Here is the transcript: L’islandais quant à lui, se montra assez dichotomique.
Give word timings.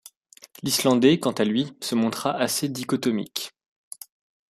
L’islandais 0.63 1.19
quant 1.19 1.29
à 1.33 1.43
lui, 1.43 1.77
se 1.79 1.93
montra 1.93 2.31
assez 2.31 2.67
dichotomique. 2.69 3.51